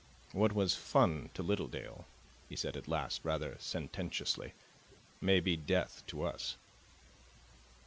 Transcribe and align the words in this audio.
"What 0.31 0.51
was 0.53 0.73
fun 0.75 1.29
to 1.35 1.43
Littledale," 1.43 2.05
he 2.49 2.55
said 2.55 2.75
at 2.75 2.87
last, 2.87 3.23
rather 3.23 3.55
sententiously, 3.59 4.53
"may 5.21 5.39
be 5.39 5.55
death 5.55 6.01
to 6.07 6.23
us." 6.23 6.57